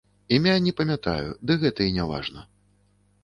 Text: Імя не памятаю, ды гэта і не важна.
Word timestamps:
Імя 0.35 0.53
не 0.67 0.71
памятаю, 0.79 1.29
ды 1.51 1.59
гэта 1.63 1.81
і 1.89 1.93
не 1.97 2.05
важна. 2.13 2.41